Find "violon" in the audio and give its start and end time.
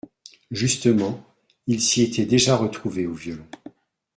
3.13-3.45